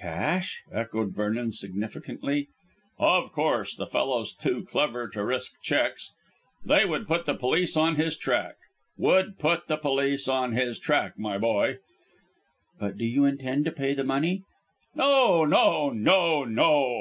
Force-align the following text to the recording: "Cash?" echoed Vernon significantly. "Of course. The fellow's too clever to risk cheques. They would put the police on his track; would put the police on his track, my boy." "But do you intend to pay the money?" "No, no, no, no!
"Cash?" 0.00 0.64
echoed 0.72 1.14
Vernon 1.14 1.52
significantly. 1.52 2.48
"Of 2.98 3.30
course. 3.30 3.72
The 3.76 3.86
fellow's 3.86 4.34
too 4.34 4.64
clever 4.68 5.06
to 5.10 5.24
risk 5.24 5.52
cheques. 5.62 6.12
They 6.64 6.84
would 6.84 7.06
put 7.06 7.24
the 7.24 7.36
police 7.36 7.76
on 7.76 7.94
his 7.94 8.16
track; 8.16 8.56
would 8.98 9.38
put 9.38 9.68
the 9.68 9.76
police 9.76 10.26
on 10.26 10.54
his 10.54 10.80
track, 10.80 11.16
my 11.20 11.38
boy." 11.38 11.78
"But 12.80 12.98
do 12.98 13.04
you 13.04 13.26
intend 13.26 13.64
to 13.66 13.70
pay 13.70 13.94
the 13.94 14.02
money?" 14.02 14.42
"No, 14.96 15.44
no, 15.44 15.90
no, 15.90 16.42
no! 16.42 16.94